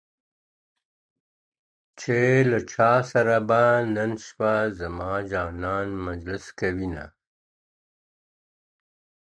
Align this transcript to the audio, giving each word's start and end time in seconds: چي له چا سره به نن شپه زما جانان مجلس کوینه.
چي 1.99 2.21
له 2.49 2.59
چا 2.71 2.91
سره 3.11 3.35
به 3.47 3.63
نن 3.95 4.11
شپه 4.25 4.53
زما 4.79 5.11
جانان 5.31 5.87
مجلس 6.05 6.45
کوینه. 6.59 7.05